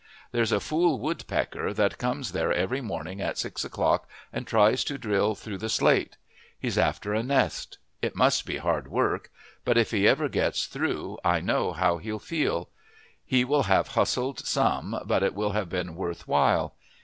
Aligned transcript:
There's 0.31 0.51
a 0.51 0.59
fool 0.59 0.97
woodpecker 0.99 1.75
that 1.75 1.99
comes 1.99 2.31
there 2.31 2.51
every 2.51 2.81
morning 2.81 3.21
at 3.21 3.37
six 3.37 3.63
o'clock 3.63 4.09
and 4.33 4.47
tries 4.47 4.83
to 4.85 4.97
drill 4.97 5.35
through 5.35 5.59
the 5.59 5.69
slate. 5.69 6.17
He's 6.57 6.75
after 6.75 7.13
a 7.13 7.21
nest. 7.21 7.77
It 8.01 8.15
must 8.15 8.47
be 8.47 8.57
hard 8.57 8.87
work. 8.87 9.29
But 9.63 9.77
if 9.77 9.91
he 9.91 10.07
ever 10.07 10.27
gets 10.27 10.65
through 10.65 11.19
I 11.23 11.39
know 11.39 11.71
how 11.71 11.99
he'll 11.99 12.17
feel. 12.17 12.69
He 13.23 13.45
will 13.45 13.61
have 13.69 13.89
hustled 13.89 14.39
some, 14.39 14.99
but 15.05 15.21
it 15.21 15.35
will 15.35 15.51
have 15.51 15.69
been 15.69 15.93
worth 15.93 16.27
while. 16.27 16.73